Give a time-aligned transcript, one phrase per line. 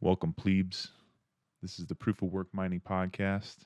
[0.00, 0.92] Welcome, plebes.
[1.60, 3.56] This is the Proof of Work Mining Podcast.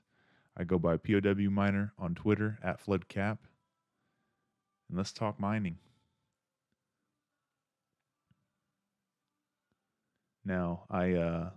[0.57, 3.37] I go by POW Miner on Twitter at FloodCap.
[4.89, 5.77] And let's talk mining.
[10.43, 11.51] Now, I uh,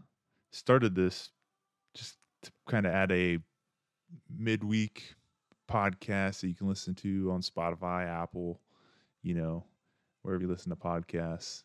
[0.51, 1.29] started this
[1.93, 3.39] just to kind of add a
[4.37, 5.15] midweek
[5.71, 8.59] podcast that you can listen to on Spotify, Apple,
[9.23, 9.63] you know,
[10.21, 11.63] wherever you listen to podcasts.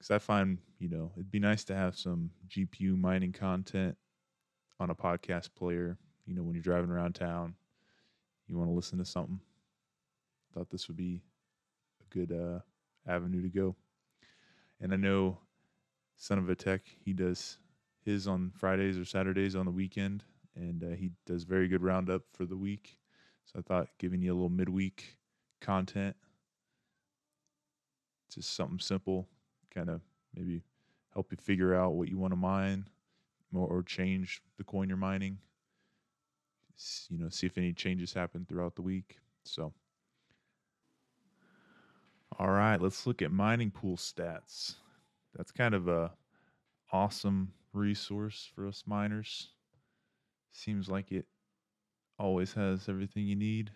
[0.00, 3.98] Because I find, you know, it'd be nice to have some GPU mining content
[4.78, 5.98] on a podcast player.
[6.24, 7.54] You know, when you're driving around town,
[8.46, 9.40] you want to listen to something.
[10.54, 11.20] Thought this would be
[12.00, 12.60] a good uh,
[13.06, 13.76] avenue to go.
[14.80, 15.36] And I know
[16.16, 17.58] Son of a Tech, he does
[18.02, 20.24] his on Fridays or Saturdays on the weekend,
[20.56, 22.96] and uh, he does very good roundup for the week.
[23.44, 25.18] So I thought giving you a little midweek
[25.60, 26.16] content,
[28.32, 29.28] just something simple,
[29.74, 30.00] kind of
[30.34, 30.62] maybe
[31.12, 32.86] help you figure out what you want to mine
[33.52, 35.38] or, change the coin you're mining.
[37.10, 39.18] You know, see if any changes happen throughout the week.
[39.44, 39.72] So,
[42.38, 44.76] all right, let's look at mining pool stats.
[45.36, 46.12] That's kind of a
[46.92, 49.48] awesome resource for us miners.
[50.52, 51.26] Seems like it
[52.18, 53.70] always has everything you need.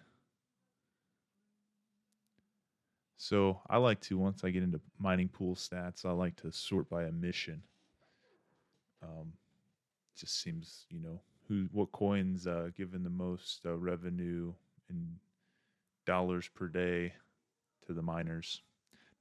[3.16, 6.88] So I like to once I get into mining pool stats, I like to sort
[6.88, 7.62] by emission.
[9.02, 9.32] Um,
[10.16, 14.52] just seems you know who what coins uh, given the most uh, revenue
[14.88, 15.16] in
[16.06, 17.12] dollars per day
[17.86, 18.62] to the miners.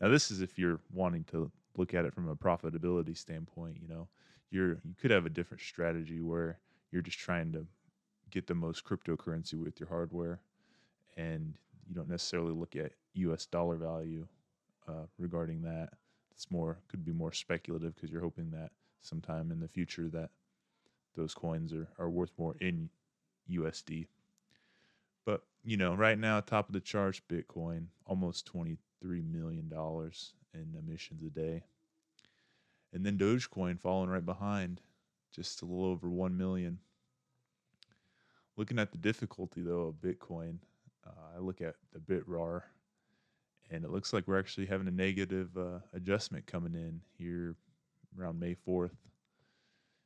[0.01, 3.77] Now this is if you're wanting to look at it from a profitability standpoint.
[3.81, 4.07] You know,
[4.51, 6.59] you're you could have a different strategy where
[6.91, 7.65] you're just trying to
[8.31, 10.39] get the most cryptocurrency with your hardware,
[11.17, 11.53] and
[11.87, 13.45] you don't necessarily look at U.S.
[13.45, 14.27] dollar value
[14.87, 15.89] uh, regarding that.
[16.31, 20.29] It's more could be more speculative because you're hoping that sometime in the future that
[21.15, 22.89] those coins are, are worth more in
[23.51, 24.07] USD.
[25.25, 30.33] But you know, right now, top of the charts, Bitcoin almost twenty three million dollars
[30.53, 31.63] in emissions a day,
[32.93, 34.81] and then Dogecoin falling right behind,
[35.33, 36.79] just a little over one million.
[38.55, 40.57] Looking at the difficulty though of Bitcoin,
[41.05, 42.63] uh, I look at the bit RAR,
[43.71, 47.55] and it looks like we're actually having a negative uh, adjustment coming in here
[48.19, 48.95] around May fourth.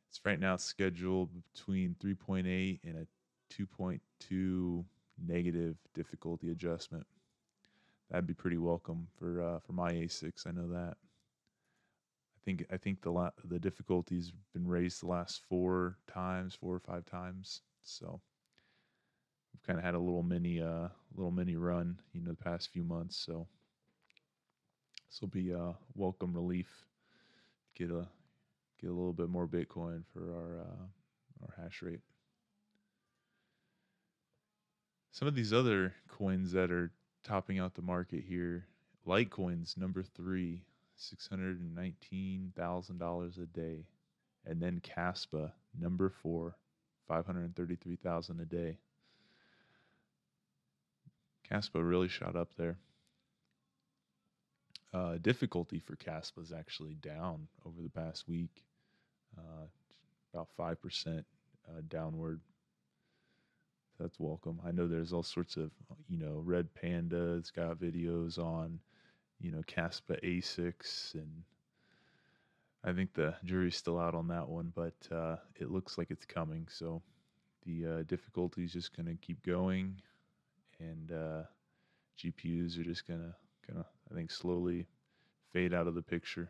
[0.09, 4.85] It's right now scheduled between 3.8 and a 2.2
[5.25, 7.05] negative difficulty adjustment.
[8.09, 10.47] That'd be pretty welcome for uh, for my ASICs.
[10.47, 10.95] I know that.
[12.35, 16.75] I think I think the la- the difficulty's been raised the last four times, four
[16.75, 17.61] or five times.
[17.83, 18.21] So
[19.57, 22.69] we've kind of had a little mini uh little mini run, you know, the past
[22.69, 23.17] few months.
[23.17, 23.47] So
[25.09, 26.67] this will be a welcome relief.
[27.75, 28.07] Get a
[28.79, 32.01] get a little bit more Bitcoin for our uh, our hash rate.
[35.11, 36.91] Some of these other coins that are
[37.23, 38.67] topping out the market here,
[39.07, 40.61] Litecoin's number three,
[40.95, 43.87] six hundred and nineteen thousand dollars a day,
[44.45, 46.55] and then Kaspa number four,
[47.07, 48.77] five hundred and thirty-three thousand a day.
[51.51, 52.77] Kaspa really shot up there.
[54.93, 58.63] Uh, difficulty for Kaspa is actually down over the past week,
[59.37, 59.65] uh,
[60.33, 61.25] about five percent
[61.67, 62.39] uh, downward.
[63.99, 64.59] That's welcome.
[64.65, 65.71] I know there's all sorts of,
[66.07, 68.79] you know, Red Panda's got videos on,
[69.39, 71.43] you know, Kaspa ASICs, and
[72.83, 76.25] I think the jury's still out on that one, but uh, it looks like it's
[76.25, 76.67] coming.
[76.69, 77.01] So
[77.65, 79.99] the uh, difficulty is just going to keep going,
[80.79, 81.43] and uh,
[82.17, 83.33] GPUs are just to
[83.67, 84.87] kind of, I think, slowly
[85.51, 86.49] fade out of the picture.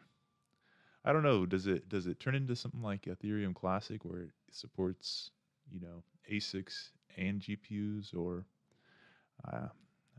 [1.06, 1.46] I don't know.
[1.46, 5.32] Does it does it turn into something like Ethereum Classic where it supports,
[5.72, 8.46] you know, ASICs and GPUs, or
[9.46, 9.68] uh,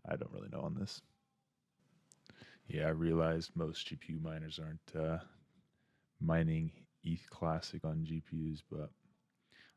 [0.09, 1.03] I don't really know on this.
[2.69, 5.19] Yeah, I realized most GPU miners aren't uh,
[6.21, 6.71] mining
[7.03, 8.91] ETH Classic on GPUs, but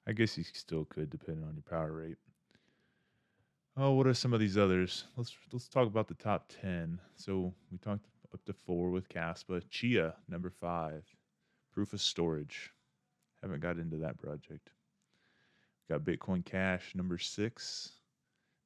[0.07, 2.17] I guess you still could, depending on your power rate.
[3.77, 5.05] Oh, what are some of these others?
[5.15, 6.99] Let's let's talk about the top ten.
[7.15, 9.61] So we talked up to four with Kaspa.
[9.69, 11.03] Chia number five,
[11.73, 12.71] proof of storage.
[13.41, 14.71] Haven't got into that project.
[15.89, 17.93] Got Bitcoin Cash number six,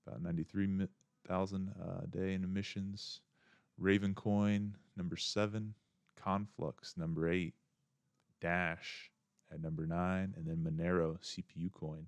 [0.08, 0.68] about ninety-three
[1.28, 3.22] thousand uh, a day in emissions.
[3.80, 5.76] Ravencoin number seven,
[6.20, 7.54] Conflux number eight,
[8.42, 9.12] Dash
[9.54, 12.08] at number nine, and then Monero CPU coin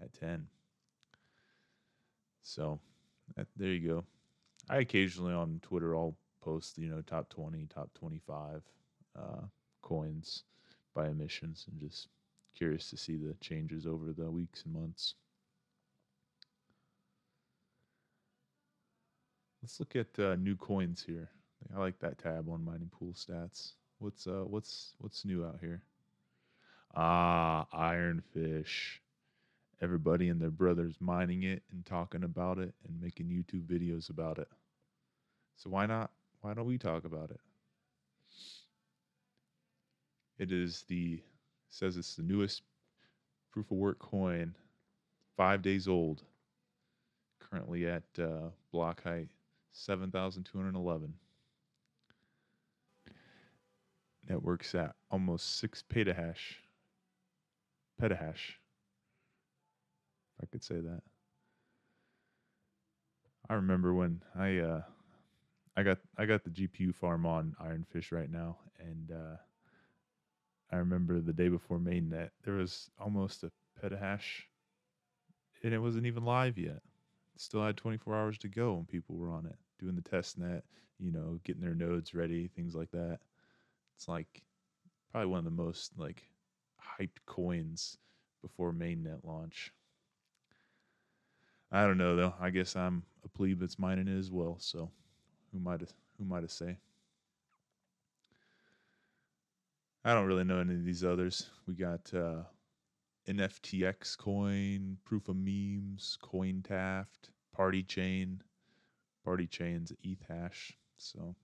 [0.00, 0.46] at ten.
[2.42, 2.80] So
[3.36, 4.04] that, there you go.
[4.68, 8.62] I occasionally on Twitter I'll post you know top twenty, top twenty-five
[9.18, 9.42] uh,
[9.82, 10.44] coins
[10.94, 12.08] by emissions and just
[12.56, 15.14] curious to see the changes over the weeks and months.
[19.62, 21.30] Let's look at uh, new coins here.
[21.74, 23.72] I like that tab on mining pool stats.
[23.98, 25.82] What's uh what's what's new out here?
[26.94, 29.00] Ah, ironfish.
[29.82, 34.38] Everybody and their brothers mining it and talking about it and making YouTube videos about
[34.38, 34.48] it.
[35.56, 36.10] So why not
[36.42, 37.40] why don't we talk about it?
[40.38, 41.20] It is the
[41.70, 42.62] says it's the newest
[43.52, 44.54] proof of work coin,
[45.36, 46.22] five days old.
[47.38, 49.28] Currently at uh, block height
[49.72, 51.14] seven thousand two hundred eleven.
[54.28, 56.58] Network's at almost six petahash.
[58.00, 58.56] Petahash.
[60.42, 61.02] I could say that.
[63.48, 64.82] I remember when I uh,
[65.76, 69.36] I got I got the GPU farm on Ironfish right now, and uh,
[70.70, 73.50] I remember the day before mainnet there was almost a
[73.82, 74.44] petahash,
[75.62, 76.80] and it wasn't even live yet.
[77.34, 80.38] It still had 24 hours to go, and people were on it doing the test
[80.38, 80.64] net,
[80.98, 83.18] you know, getting their nodes ready, things like that.
[83.96, 84.42] It's like
[85.10, 86.24] probably one of the most like
[87.00, 87.98] hyped coins
[88.42, 89.72] before mainnet launch.
[91.72, 92.34] I don't know though.
[92.40, 94.56] I guess I'm a plebe that's mining it as well.
[94.58, 94.90] So
[95.52, 95.80] who might
[96.18, 96.78] who might have say?
[100.04, 101.50] I don't really know any of these others.
[101.66, 102.42] We got uh,
[103.28, 108.42] NFTX coin, Proof of Memes, CoinTaft, Party Chain,
[109.24, 110.72] Party Chain's ETH hash.
[110.96, 111.36] So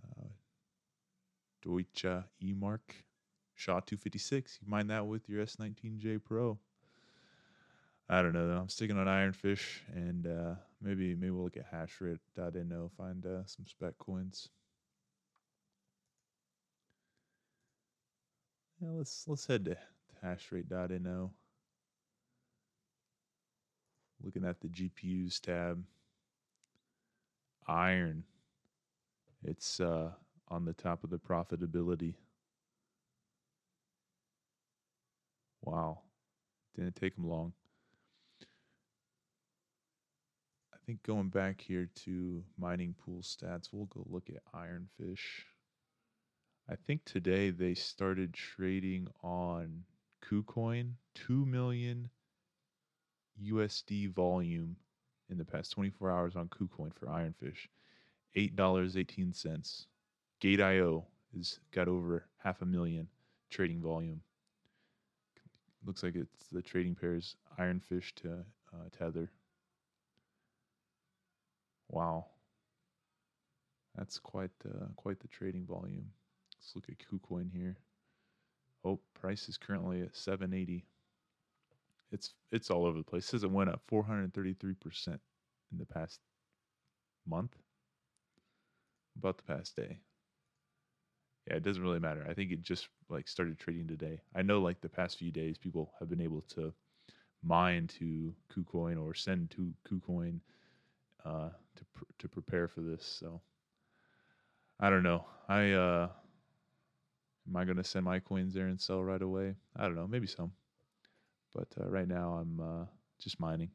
[0.00, 0.28] uh,
[1.62, 2.94] Deutsche E-Mark,
[3.56, 4.60] SHA-256.
[4.62, 6.58] You mine that with your S19J Pro.
[8.08, 8.58] I don't know though.
[8.58, 13.66] I'm sticking on Ironfish, and uh, maybe maybe we'll look at Hashrate.no, find uh, some
[13.66, 14.48] spec coins.
[18.80, 19.78] Yeah, let's let's head to, to
[20.22, 21.30] Hashrate.no.
[24.22, 25.82] Looking at the GPUs tab,
[27.66, 28.24] Iron.
[29.42, 30.10] It's uh,
[30.48, 32.14] on the top of the profitability.
[35.62, 36.00] Wow,
[36.76, 37.54] didn't take them long.
[40.84, 45.44] I think going back here to mining pool stats, we'll go look at Ironfish.
[46.68, 49.84] I think today they started trading on
[50.28, 52.10] KuCoin, 2 million
[53.42, 54.76] USD volume
[55.30, 57.68] in the past 24 hours on KuCoin for Ironfish.
[58.36, 59.86] $8.18.
[60.38, 63.08] Gate.io has got over half a million
[63.50, 64.20] trading volume.
[65.86, 68.44] Looks like it's the trading pairs Ironfish to
[68.74, 69.30] uh, Tether.
[71.94, 72.26] Wow.
[73.94, 76.10] That's quite uh, quite the trading volume.
[76.56, 77.76] Let's look at KuCoin here.
[78.84, 80.84] Oh, price is currently at 780.
[82.10, 83.26] It's it's all over the place.
[83.26, 85.18] It says it went up 433% in
[85.78, 86.18] the past
[87.28, 87.54] month.
[89.16, 90.00] About the past day.
[91.46, 92.26] Yeah, it doesn't really matter.
[92.28, 94.20] I think it just like started trading today.
[94.34, 96.72] I know like the past few days people have been able to
[97.44, 100.40] mine to KuCoin or send to KuCoin
[101.24, 101.50] uh,
[101.84, 103.04] to pr- to prepare for this.
[103.20, 103.40] So
[104.80, 105.24] I don't know.
[105.48, 106.08] I uh,
[107.48, 109.54] am I going to send my coins there and sell right away?
[109.76, 110.06] I don't know.
[110.06, 110.52] Maybe some.
[111.54, 112.84] But uh, right now, I'm uh,
[113.20, 113.70] just mining.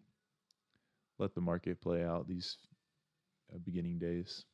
[1.17, 2.57] Let the market play out these
[3.53, 4.45] uh, beginning days.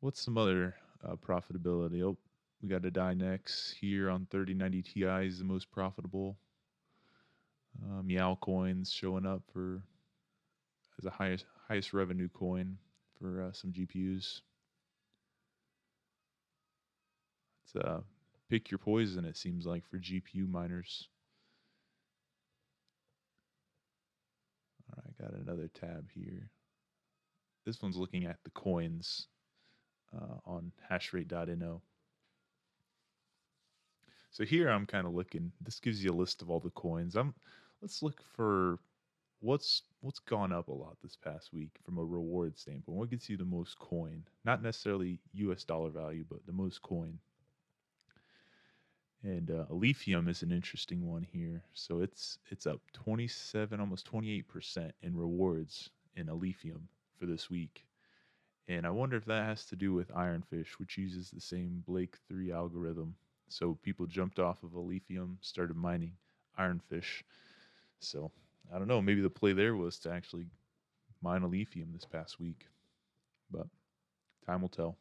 [0.00, 2.02] What's some other uh, profitability?
[2.02, 2.16] Oh,
[2.62, 6.38] we got a Dynex here on 3090 Ti is the most profitable.
[7.82, 9.82] Uh, Meow coins showing up for
[11.00, 12.76] as a highest highest revenue coin
[13.18, 14.40] for uh, some GPUs.
[17.64, 18.00] It's uh,
[18.50, 21.08] pick your poison, it seems like, for GPU miners.
[24.90, 26.50] All right, got another tab here.
[27.64, 29.28] This one's looking at the coins
[30.14, 31.80] uh, on hashrate.no.
[34.32, 35.52] So here I'm kind of looking.
[35.60, 37.16] This gives you a list of all the coins.
[37.16, 37.34] I'm
[37.80, 38.78] let's look for
[39.40, 42.98] what's what's gone up a lot this past week from a reward standpoint.
[42.98, 44.24] What gets you the most coin?
[44.44, 47.18] Not necessarily US dollar value, but the most coin.
[49.22, 51.62] And uh, Alephium is an interesting one here.
[51.74, 56.82] So it's it's up 27, almost 28% in rewards in Alephium
[57.18, 57.84] for this week.
[58.68, 62.16] And I wonder if that has to do with Ironfish, which uses the same Blake
[62.28, 63.16] 3 algorithm.
[63.48, 66.12] So people jumped off of Alephium, started mining
[66.58, 67.24] Ironfish.
[67.98, 68.30] So
[68.74, 70.46] I don't know, maybe the play there was to actually
[71.22, 72.66] mine Alephium this past week.
[73.50, 73.66] But
[74.46, 74.96] time will tell.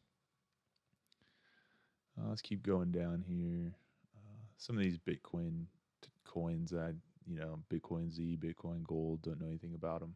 [2.19, 3.73] Uh, let's keep going down here.
[4.15, 5.65] Uh, some of these Bitcoin
[6.01, 6.91] t- coins, I
[7.27, 10.15] you know, Bitcoin Z, Bitcoin Gold, don't know anything about them.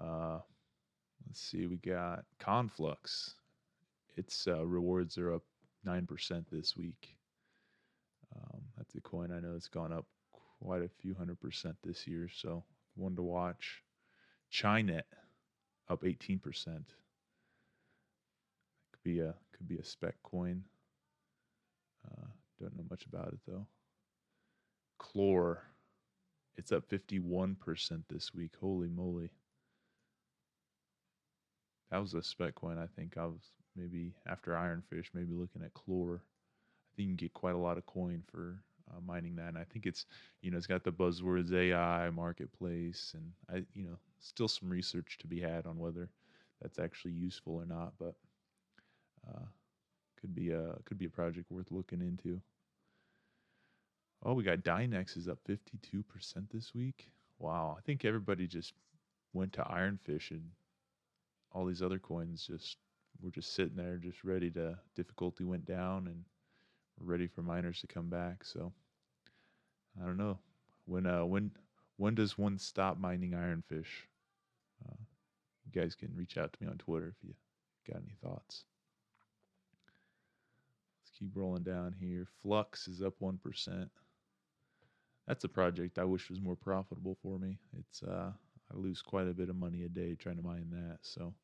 [0.00, 0.38] Uh,
[1.26, 3.34] let's see, we got Conflux.
[4.16, 5.42] Its uh, rewards are up
[5.84, 7.16] nine percent this week.
[8.36, 10.06] Um, that's a coin I know it's gone up
[10.64, 13.82] quite a few hundred percent this year, so one to watch.
[14.50, 15.04] Chinet
[15.90, 16.86] up eighteen percent.
[18.92, 20.62] Could be a could be a spec coin.
[22.06, 22.26] Uh,
[22.60, 23.66] don't know much about it though.
[24.98, 25.58] Clore,
[26.56, 28.52] it's up fifty one percent this week.
[28.58, 29.30] Holy moly!
[31.90, 32.78] That was a spec coin.
[32.78, 33.42] I think I was
[33.76, 36.20] maybe after Ironfish, maybe looking at Clore.
[36.20, 39.48] I think you can get quite a lot of coin for uh, mining that.
[39.48, 40.06] And I think it's,
[40.42, 45.18] you know, it's got the buzzwords AI, marketplace, and I, you know, still some research
[45.20, 46.08] to be had on whether
[46.60, 47.92] that's actually useful or not.
[47.98, 48.14] But
[49.28, 49.44] uh,
[50.20, 52.40] could be a could be a project worth looking into.
[54.24, 56.02] Oh, we got Dynex is up 52%
[56.50, 57.10] this week.
[57.38, 57.76] Wow.
[57.76, 58.72] I think everybody just
[59.34, 60.44] went to Ironfish and
[61.52, 62.78] all these other coins just
[63.20, 66.24] were just sitting there, just ready to, difficulty went down and
[66.98, 68.44] ready for miners to come back.
[68.44, 68.72] So
[70.00, 70.38] I don't know.
[70.86, 71.50] When, uh, when,
[71.96, 74.06] when does one stop mining Ironfish?
[74.86, 74.96] Uh,
[75.64, 77.34] you guys can reach out to me on Twitter if you
[77.90, 78.64] got any thoughts.
[81.02, 82.26] Let's keep rolling down here.
[82.42, 83.88] Flux is up 1%
[85.26, 87.58] that's a project I wish was more profitable for me.
[87.78, 88.30] It's uh,
[88.72, 91.34] I lose quite a bit of money a day trying to mine that, so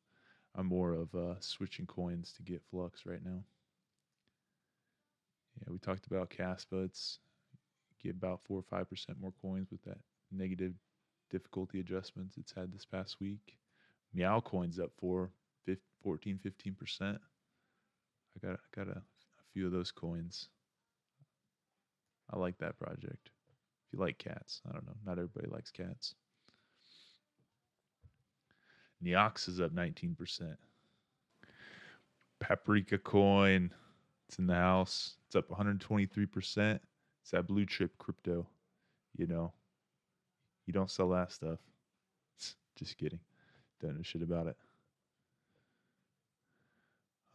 [0.55, 3.43] I'm more of uh, switching coins to get flux right now.
[5.61, 6.85] Yeah, we talked about Kaspa.
[6.85, 7.19] It's
[8.03, 9.99] get about four or five percent more coins with that
[10.31, 10.73] negative
[11.29, 13.57] difficulty adjustments it's had this past week.
[14.13, 15.31] Meow coins up for
[16.03, 17.17] 14, 15 percent.
[18.35, 19.03] I got I got a, a
[19.53, 20.49] few of those coins.
[22.33, 23.29] I like that project
[23.87, 24.61] If you like cats.
[24.67, 24.95] I don't know.
[25.05, 26.15] Not everybody likes cats.
[29.03, 30.55] Neox is up 19%.
[32.39, 33.71] Paprika coin.
[34.31, 35.15] It's in the house.
[35.27, 36.79] It's up 123%.
[37.21, 38.47] It's that blue chip crypto.
[39.17, 39.51] You know,
[40.65, 41.59] you don't sell that stuff.
[42.77, 43.19] Just kidding.
[43.81, 44.55] Don't know shit about it.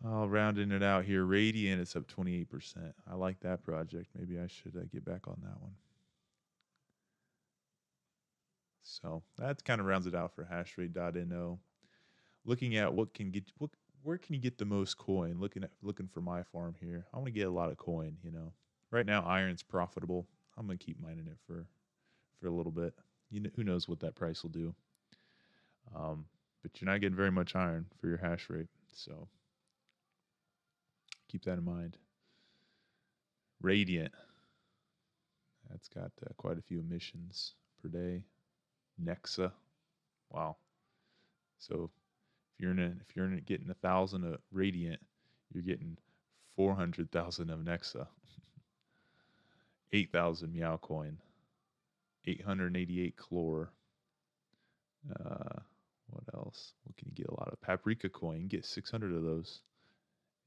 [0.02, 2.94] Oh, rounding it out here, Radiant is up 28%.
[3.10, 4.06] I like that project.
[4.18, 5.74] Maybe I should uh, get back on that one.
[8.82, 11.58] So that kind of rounds it out for hashrate.no.
[12.46, 13.70] Looking at what can get what
[14.06, 15.36] where can you get the most coin?
[15.40, 17.06] Looking at looking for my farm here.
[17.12, 18.52] I want to get a lot of coin, you know.
[18.92, 20.28] Right now iron's profitable.
[20.56, 21.66] I'm to keep mining it for
[22.40, 22.94] for a little bit.
[23.30, 24.74] You know, who knows what that price will do.
[25.94, 26.26] Um,
[26.62, 28.68] but you're not getting very much iron for your hash rate.
[28.94, 29.26] So
[31.28, 31.96] keep that in mind.
[33.60, 34.12] Radiant.
[35.68, 38.22] That's got uh, quite a few emissions per day.
[39.04, 39.50] Nexa.
[40.30, 40.56] Wow.
[41.58, 41.90] So
[42.56, 45.00] if you're in a, if you're in a, getting a thousand of Radiant,
[45.52, 45.98] you're getting
[46.56, 48.06] four hundred thousand of Nexa.
[49.92, 51.18] Eight thousand Meow Coin.
[52.26, 53.68] Eight hundred eighty-eight Clore.
[55.20, 55.60] Uh,
[56.08, 56.72] what else?
[56.84, 57.28] What can you get?
[57.28, 58.46] A lot of Paprika Coin.
[58.48, 59.60] get six hundred of those.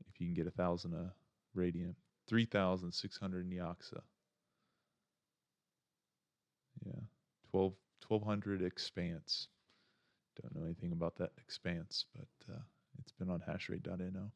[0.09, 1.11] If you can get a thousand of
[1.53, 1.95] Radiant.
[2.27, 4.01] Three thousand six hundred Neoxa.
[6.85, 7.01] Yeah.
[7.51, 7.73] Twelve
[8.07, 9.47] 1200 Expanse.
[10.41, 12.59] Don't know anything about that Expanse, but uh,
[12.99, 14.31] it's been on hashrate.no.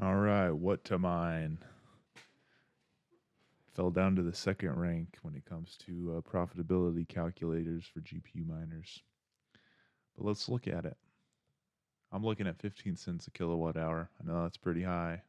[0.00, 1.58] All right, what to mine?
[3.74, 8.46] Fell down to the second rank when it comes to uh, profitability calculators for GPU
[8.46, 9.02] miners.
[10.16, 10.96] But let's look at it.
[12.12, 14.10] I'm looking at 15 cents a kilowatt hour.
[14.20, 15.22] I know that's pretty high,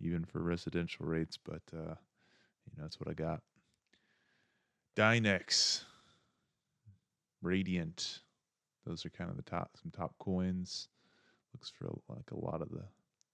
[0.00, 1.94] even for residential rates, but uh,
[2.64, 3.42] you know that's what I got.
[4.96, 5.82] Dynex,
[7.42, 8.20] Radiant.
[8.86, 10.88] Those are kind of the top some top coins.
[11.54, 12.84] Looks for like a lot of the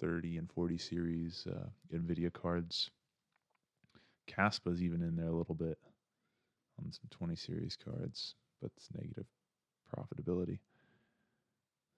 [0.01, 2.91] 30 and 40 series uh, Nvidia cards.
[4.27, 5.79] Kaspa's even in there a little bit
[6.79, 9.27] on some 20 series cards, but it's negative
[9.97, 10.59] profitability.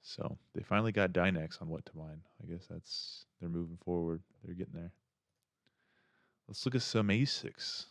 [0.02, 2.22] So they finally got Dynex on what to mine.
[2.42, 4.22] I guess that's they're moving forward.
[4.44, 4.92] They're getting there.
[6.48, 7.86] Let's look at some ASICs.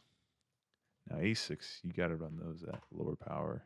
[1.10, 3.64] Now ASICs, you got to run those at lower power.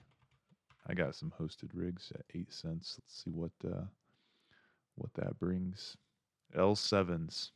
[0.88, 3.00] I got some hosted rigs at eight cents.
[3.00, 3.86] Let's see what uh,
[4.96, 5.98] what that brings.
[6.56, 7.52] L sevens.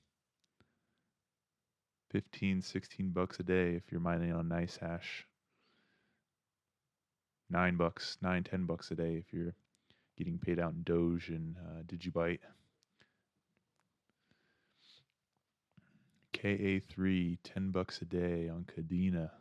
[2.11, 5.25] 15, 16 bucks a day if you're mining on NiceHash.
[7.49, 9.53] Nine bucks, nine, ten bucks a day if you're
[10.17, 12.39] getting paid out in Doge and uh, Digibyte.
[16.33, 19.31] KA3, 10 bucks a day on Kadena.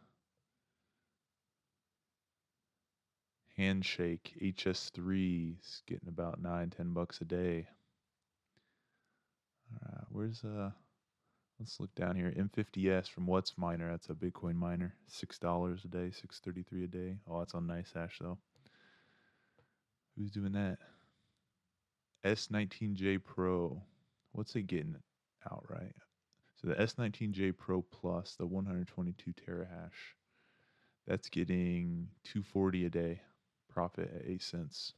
[3.56, 7.66] Handshake HS3 is getting about nine, 10 bucks a day.
[9.72, 10.70] All right, where's uh
[11.58, 12.32] let's look down here.
[12.36, 13.90] M50S from Whatsminer.
[13.90, 14.94] that's a Bitcoin miner.
[15.06, 17.16] Six dollars a day, six thirty-three a day.
[17.28, 18.38] Oh, that's on Nice NiceHash though.
[20.16, 20.78] Who's doing that?
[22.24, 23.82] S19J Pro.
[24.32, 24.96] What's it getting
[25.50, 25.94] outright?
[26.60, 30.14] So the S19J Pro Plus, the 122 terahash,
[31.06, 33.20] that's getting 240 a day
[33.76, 34.94] profit at 8 cents.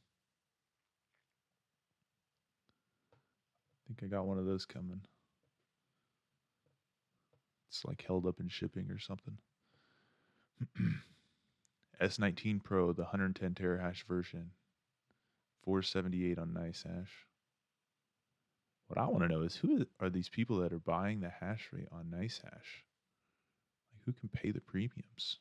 [3.83, 5.01] I think I got one of those coming.
[7.67, 9.37] It's like held up in shipping or something.
[12.01, 14.51] S19 Pro, the 110 terahash version,
[15.65, 17.09] 478 on NiceHash.
[18.87, 21.67] What I want to know is who are these people that are buying the hash
[21.73, 22.79] rate on NiceHash?
[23.91, 25.39] Like who can pay the premiums?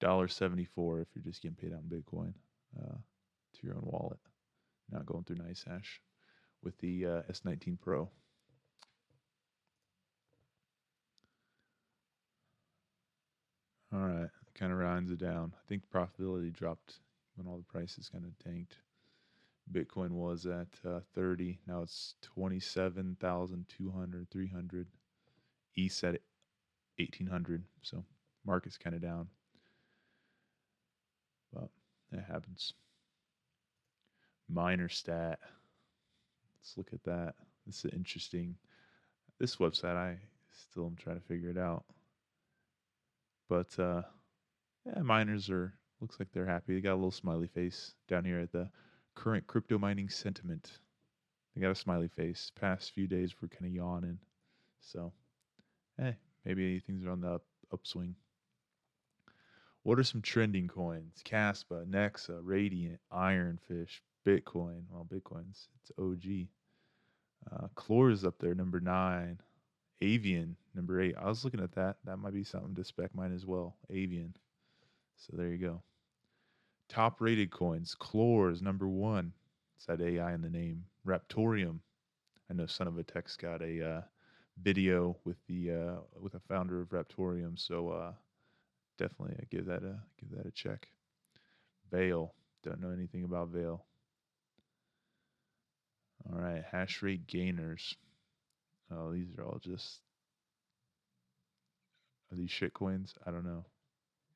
[0.00, 2.34] Dollar seventy four if you're just getting paid out in Bitcoin
[2.78, 4.20] uh, to your own wallet,
[4.90, 6.00] not going through NiceHash
[6.62, 8.08] with the uh, S19 Pro.
[13.92, 15.54] All right, kind of rounds it down.
[15.56, 17.00] I think profitability dropped
[17.36, 18.76] when all the prices kind of tanked.
[19.72, 21.58] Bitcoin was at uh, 30.
[21.66, 24.86] Now it's 27,200, 300.
[25.76, 26.20] ETH at
[26.98, 27.64] 1800.
[27.82, 28.04] So
[28.44, 29.28] market's kind of down.
[32.12, 32.72] That happens.
[34.48, 35.38] Miner stat.
[36.58, 37.34] Let's look at that.
[37.66, 38.56] This is interesting.
[39.38, 40.18] This website, I
[40.52, 41.84] still am trying to figure it out.
[43.48, 44.02] But uh,
[44.86, 46.74] yeah, miners are looks like they're happy.
[46.74, 48.70] They got a little smiley face down here at the
[49.14, 50.78] current crypto mining sentiment.
[51.54, 52.52] They got a smiley face.
[52.58, 54.18] Past few days we're kind of yawning.
[54.80, 55.12] So,
[55.98, 58.14] hey, maybe things are on the up, upswing.
[59.88, 61.22] What are some trending coins?
[61.24, 64.82] Kaspa, Nexa, Radiant, Ironfish, Bitcoin.
[64.90, 66.48] Well, Bitcoin's it's OG.
[67.50, 69.40] Uh, is up there, number nine.
[70.02, 71.14] Avian, number eight.
[71.18, 71.96] I was looking at that.
[72.04, 73.76] That might be something to spec mine as well.
[73.88, 74.36] Avian.
[75.16, 75.80] So there you go.
[76.90, 77.96] Top rated coins.
[77.98, 79.32] Clore is number one.
[79.78, 80.84] It's that AI in the name.
[81.06, 81.78] Raptoreum.
[82.50, 84.00] I know Son of a Tech's got a uh,
[84.62, 87.58] video with the uh, with a founder of Raptoreum.
[87.58, 88.12] So uh,
[88.98, 90.88] definitely I give that a give that a check.
[91.90, 92.34] Veil.
[92.64, 93.84] Don't know anything about Veil.
[96.30, 97.94] All right, hash rate gainers.
[98.90, 100.00] Oh, these are all just
[102.32, 103.14] are these shit coins?
[103.26, 103.64] I don't know.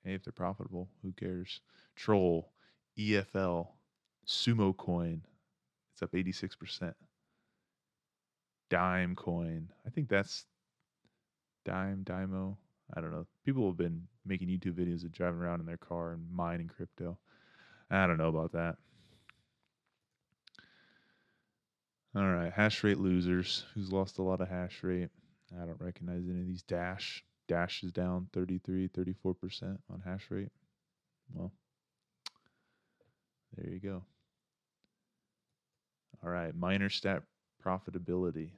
[0.04, 1.60] Hey, if they're profitable, who cares?
[1.94, 2.50] Troll,
[2.98, 3.68] EFL,
[4.26, 5.22] Sumo Coin.
[5.92, 6.94] It's up 86%.
[8.70, 9.68] Dime Coin.
[9.86, 10.46] I think that's
[11.64, 12.56] Dime, Dymo.
[12.94, 13.26] I don't know.
[13.44, 17.18] People have been making YouTube videos of driving around in their car and mining crypto.
[17.90, 18.76] I don't know about that.
[22.14, 23.64] All right, hash rate losers.
[23.74, 25.08] Who's lost a lot of hash rate?
[25.60, 26.62] I don't recognize any of these.
[26.62, 27.24] Dash.
[27.48, 30.50] Dash is down 33, 34% on hash rate.
[31.32, 31.52] Well,
[33.56, 34.02] there you go.
[36.22, 37.22] All right, miner stat
[37.64, 38.50] profitability.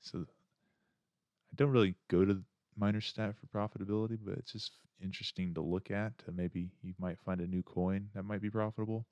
[0.00, 2.42] So I don't really go to
[2.80, 6.12] miner stat for profitability, but it's just interesting to look at.
[6.34, 9.06] Maybe you might find a new coin that might be profitable,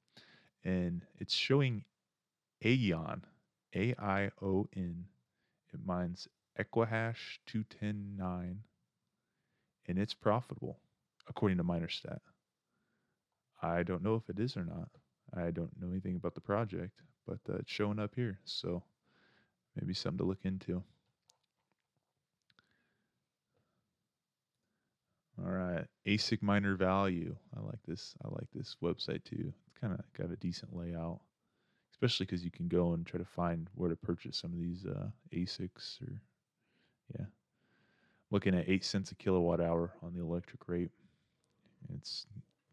[0.65, 1.85] and it's showing
[2.65, 3.21] Aion,
[3.77, 5.05] A I O N.
[5.73, 6.27] It mines
[6.59, 8.61] Equihash two ten nine,
[9.87, 10.79] and it's profitable
[11.29, 12.21] according to MinerStat.
[13.63, 14.89] I don't know if it is or not.
[15.37, 18.39] I don't know anything about the project, but uh, it's showing up here.
[18.45, 18.83] So
[19.77, 20.83] maybe something to look into.
[25.45, 27.37] All right, ASIC miner value.
[27.57, 28.15] I like this.
[28.25, 29.53] I like this website too.
[29.69, 31.21] It's kind of got a decent layout,
[31.93, 34.85] especially because you can go and try to find where to purchase some of these
[34.85, 36.03] uh, ASICs.
[36.03, 36.21] Or
[37.17, 37.27] yeah,
[38.31, 40.91] looking at eight cents a kilowatt hour on the electric rate.
[41.95, 42.27] It's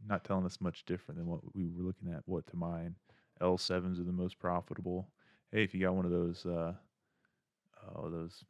[0.08, 2.23] not telling us much different than what we were looking at.
[2.25, 2.95] What to mine?
[3.41, 5.10] L7s are the most profitable.
[5.51, 6.73] Hey, if you got one of those, uh,
[7.95, 8.43] oh, those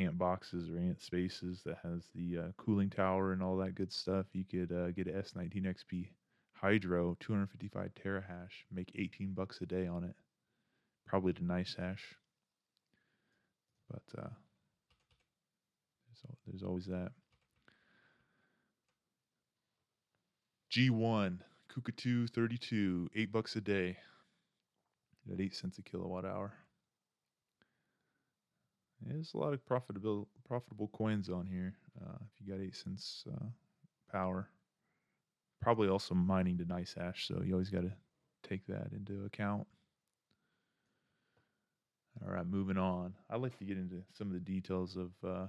[0.00, 3.92] ant boxes or ant spaces that has the uh, cooling tower and all that good
[3.92, 6.08] stuff, you could uh, get an S19 XP
[6.54, 10.14] Hydro, 255 terahash, make 18 bucks a day on it.
[11.06, 11.98] Probably the NiceHash,
[13.90, 14.28] but uh,
[16.06, 17.10] there's, there's always that.
[20.70, 21.38] G1,
[21.74, 23.96] Kukatu 32, 8 bucks a day.
[25.32, 26.52] At 8 cents a kilowatt hour.
[29.06, 31.74] There's a lot of profitable profitable coins on here.
[32.00, 33.46] Uh, if you got eight cents uh,
[34.10, 34.48] power,
[35.60, 37.92] probably also mining to NiceHash, so you always got to
[38.42, 39.66] take that into account.
[42.24, 43.14] All right, moving on.
[43.30, 45.46] I'd like to get into some of the details of uh,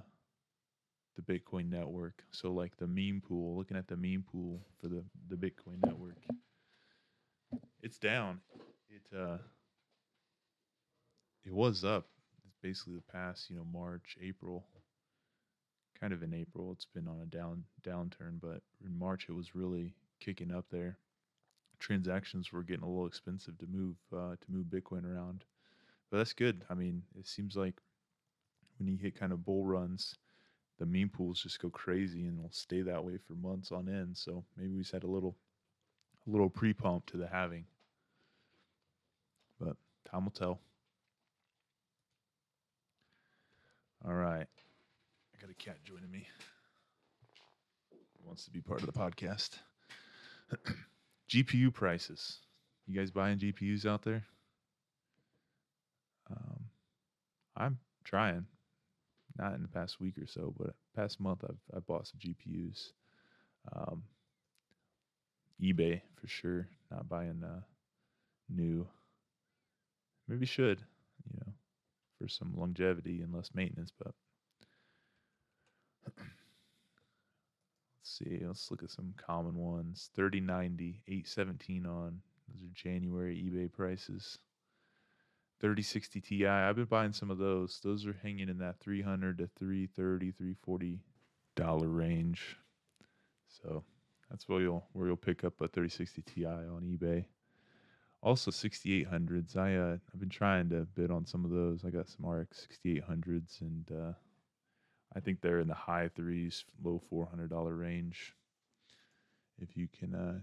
[1.16, 2.22] the Bitcoin network.
[2.30, 6.16] So, like the mempool, looking at the mempool for the the Bitcoin network,
[7.82, 8.40] it's down.
[8.88, 9.38] It uh,
[11.44, 12.06] it was up.
[12.62, 14.64] Basically the past, you know, March, April,
[16.02, 16.72] kind of in April.
[16.72, 20.98] It's been on a down downturn, but in March it was really kicking up there.
[21.78, 25.44] Transactions were getting a little expensive to move uh, to move Bitcoin around,
[26.10, 26.64] but that's good.
[26.70, 27.80] I mean, it seems like
[28.78, 30.16] when you hit kind of bull runs,
[30.78, 34.16] the mempools just go crazy and will stay that way for months on end.
[34.16, 35.36] So maybe we just had a little
[36.26, 37.64] a little pre pump to the halving,
[39.60, 39.76] but
[40.10, 40.60] time will tell.
[44.04, 46.26] All right, I got a cat joining me.
[47.90, 49.50] He wants to be part of the podcast.
[51.30, 52.38] GPU prices.
[52.88, 54.24] You guys buying GPUs out there?
[56.28, 56.64] Um,
[57.56, 58.46] I'm trying.
[59.38, 62.90] Not in the past week or so, but past month I've I bought some GPUs.
[63.72, 64.02] Um,
[65.62, 66.66] eBay for sure.
[66.90, 67.60] Not buying uh,
[68.48, 68.84] new.
[70.26, 70.80] Maybe should,
[72.22, 73.92] for some longevity and less maintenance.
[73.98, 74.14] But
[76.06, 76.20] let's
[78.04, 78.40] see.
[78.46, 80.10] Let's look at some common ones.
[80.14, 82.20] 3090, 817 on.
[82.48, 84.38] Those are January eBay prices.
[85.60, 86.46] 3060 Ti.
[86.46, 87.80] I've been buying some of those.
[87.82, 91.00] Those are hanging in that 300 to 330, 340
[91.54, 92.56] dollar range.
[93.62, 93.84] So
[94.30, 97.24] that's where you'll where you'll pick up a 3060 Ti on eBay.
[98.22, 99.56] Also 6800s.
[99.56, 101.84] I uh, I've been trying to bid on some of those.
[101.84, 104.12] I got some RX 6800s and uh,
[105.14, 108.34] I think they're in the high threes, low four hundred dollar range.
[109.60, 110.40] If you can uh,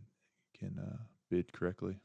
[0.57, 0.97] can uh,
[1.29, 1.99] bid correctly.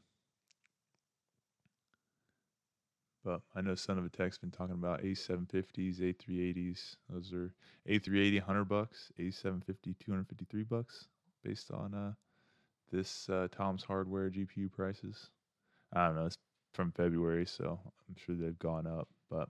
[3.23, 6.95] But I know Son of a Tech's been talking about A750s, A380s.
[7.09, 7.51] Those are
[7.89, 11.07] A380 100 bucks, A750 253 bucks
[11.43, 12.13] based on uh,
[12.91, 15.31] this uh, Tom's Hardware GPU prices.
[15.95, 16.37] I don't know, it's
[16.73, 17.79] from February, so
[18.09, 19.47] I'm sure they've gone up, but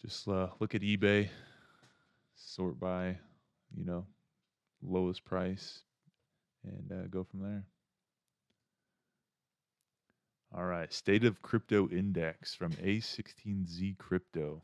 [0.00, 1.28] just uh, look at eBay,
[2.36, 3.18] sort by,
[3.76, 4.06] you know,
[4.80, 5.80] lowest price
[6.64, 7.64] and uh, go from there.
[10.54, 14.62] All right, State of Crypto Index from A16Z Crypto.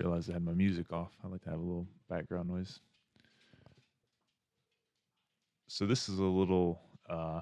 [0.00, 1.12] Realized I had my music off.
[1.24, 2.80] I like to have a little background noise.
[5.74, 7.40] So this is a little, uh,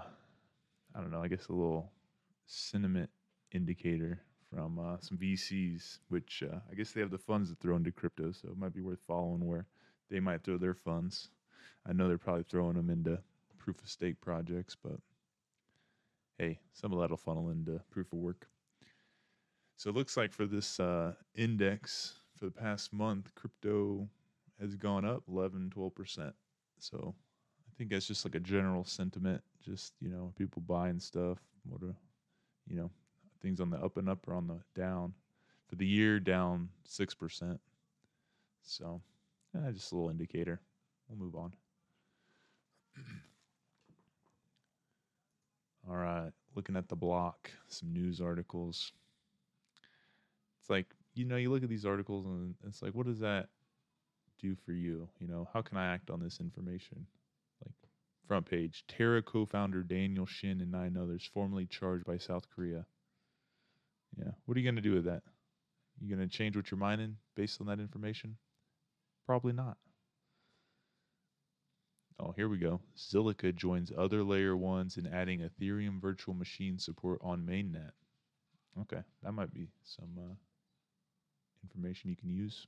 [0.94, 1.92] I don't know, I guess a little
[2.46, 3.10] sentiment
[3.52, 7.76] indicator from uh, some VCs, which uh, I guess they have the funds to throw
[7.76, 9.66] into crypto, so it might be worth following where
[10.08, 11.28] they might throw their funds.
[11.86, 13.18] I know they're probably throwing them into
[13.58, 14.96] proof of stake projects, but
[16.38, 18.48] hey, some of that'll funnel into proof of work.
[19.76, 24.08] So it looks like for this uh, index for the past month, crypto
[24.58, 26.32] has gone up 11, 12%.
[26.78, 27.14] So
[27.72, 29.42] I think that's just like a general sentiment.
[29.64, 31.94] Just, you know, people buying stuff, what are,
[32.68, 32.90] you know,
[33.40, 35.14] things on the up and up or on the down.
[35.68, 37.58] For the year, down 6%.
[38.62, 39.00] So,
[39.54, 40.60] yeah, just a little indicator.
[41.08, 41.54] We'll move on.
[45.88, 48.92] All right, looking at the block, some news articles.
[50.60, 53.48] It's like, you know, you look at these articles and it's like, what does that
[54.38, 55.08] do for you?
[55.18, 57.06] You know, how can I act on this information?
[58.26, 62.86] Front page Terra co founder Daniel Shin and nine others formally charged by South Korea.
[64.16, 65.22] Yeah, what are you going to do with that?
[66.00, 68.36] You going to change what you're mining based on that information?
[69.26, 69.76] Probably not.
[72.18, 72.80] Oh, here we go.
[72.96, 77.90] Zilliqa joins other layer ones in adding Ethereum virtual machine support on mainnet.
[78.80, 80.34] Okay, that might be some uh,
[81.64, 82.66] information you can use.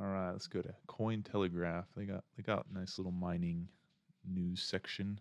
[0.00, 1.86] All right, let's go to Cointelegraph.
[1.96, 3.66] They got they got nice little mining
[4.24, 5.18] news section.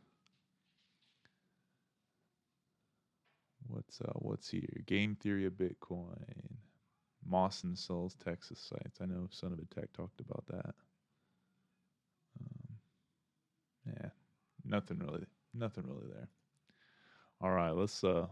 [3.68, 4.84] What's uh what's here?
[4.86, 6.14] Game theory of Bitcoin.
[7.26, 9.00] Mawson sells Texas sites.
[9.02, 10.76] I know Son of a Tech talked about that.
[12.40, 12.78] Um,
[13.88, 14.10] yeah,
[14.64, 16.30] nothing really, nothing really there.
[17.42, 18.04] All right, let's.
[18.04, 18.28] Uh,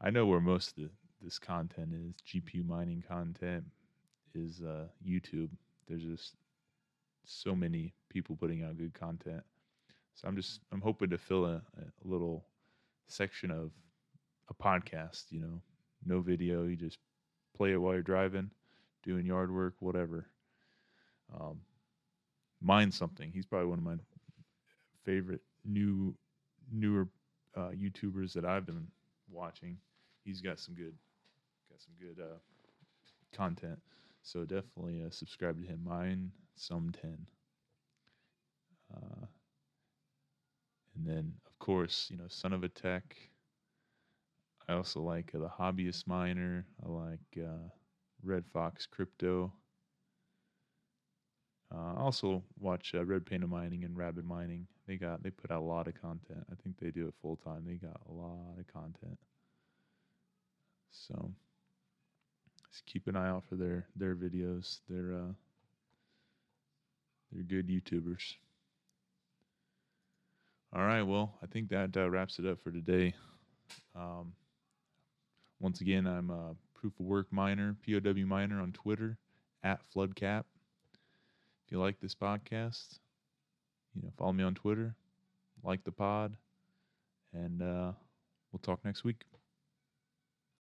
[0.00, 2.14] I know where most of the, this content is.
[2.22, 3.64] GPU mining content
[4.34, 5.48] is uh, YouTube.
[5.88, 6.34] There's just
[7.24, 9.42] so many people putting out good content.
[10.14, 12.44] So I'm just I'm hoping to fill a, a little
[13.06, 13.70] section of
[14.48, 15.24] a podcast.
[15.30, 15.62] You know,
[16.04, 16.64] no video.
[16.64, 16.98] You just
[17.56, 18.50] play it while you're driving,
[19.04, 20.26] doing yard work, whatever.
[21.38, 21.60] Um,
[22.60, 23.30] mine something.
[23.32, 23.96] He's probably one of my
[25.04, 26.14] favorite new
[26.72, 27.08] newer
[27.56, 28.86] uh, YouTubers that I've been
[29.30, 29.78] watching.
[30.24, 30.94] He's got some good
[31.70, 32.38] got some good uh,
[33.36, 33.78] content.
[34.28, 35.80] So definitely uh, subscribe to him.
[35.82, 37.16] Mine some ten.
[38.94, 39.24] Uh,
[40.94, 43.16] and then of course you know Son of a Tech.
[44.68, 46.66] I also like uh, the Hobbyist Miner.
[46.84, 47.70] I like uh,
[48.22, 49.50] Red Fox Crypto.
[51.74, 54.66] Uh, I also watch uh, Red Panda Mining and Rabbit Mining.
[54.86, 56.44] They got they put out a lot of content.
[56.52, 57.64] I think they do it full time.
[57.66, 59.18] They got a lot of content.
[60.90, 61.32] So
[62.72, 64.78] just keep an eye out for their their videos.
[64.88, 65.32] They're uh,
[67.32, 68.34] they're good YouTubers.
[70.74, 73.14] All right, well, I think that uh, wraps it up for today.
[73.96, 74.32] Um,
[75.60, 79.16] once again, I'm a proof of work miner, POW miner on Twitter
[79.64, 80.44] at Floodcap.
[81.64, 82.98] If you like this podcast,
[83.94, 84.94] you know, follow me on Twitter,
[85.64, 86.36] like the pod,
[87.32, 87.92] and uh,
[88.52, 89.24] we'll talk next week.